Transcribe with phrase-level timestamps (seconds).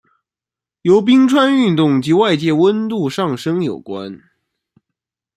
[0.81, 4.19] 由冰川运动及外界温度上升有关。